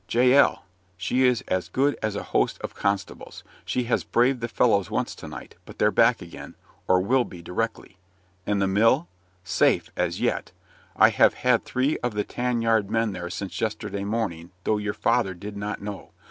[0.09, 0.63] "Jael;
[0.97, 5.13] she is as good as a host of constables; she has braved the fellows once
[5.13, 6.55] to night, but they're back again,
[6.87, 7.99] or will be directly."
[8.47, 9.09] "And the mill?"
[9.43, 10.53] "Safe, as yet;
[10.95, 14.95] I have had three of the tan yard men there since yesterday morning, though your
[14.95, 16.09] father did not know.